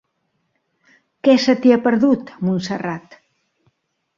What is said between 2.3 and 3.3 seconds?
a Montserrat?